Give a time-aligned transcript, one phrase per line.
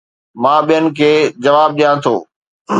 [0.41, 1.11] مان ٻين کي
[1.43, 2.15] جواب ڏيان ٿو